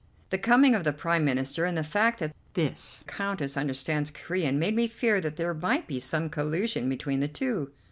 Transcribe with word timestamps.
The 0.31 0.39
coming 0.39 0.73
of 0.73 0.83
the 0.83 0.93
Prime 0.93 1.23
Minister, 1.23 1.63
and 1.65 1.77
the 1.77 1.83
fact 1.83 2.17
that 2.17 2.33
this 2.55 3.03
Countess 3.05 3.55
understands 3.55 4.09
Corean, 4.09 4.57
made 4.57 4.75
me 4.75 4.87
fear 4.87 5.21
that 5.21 5.35
there 5.35 5.53
might 5.53 5.85
be 5.85 5.99
some 5.99 6.27
collusion 6.27 6.89
between 6.89 7.19
the 7.19 7.27
two." 7.27 7.69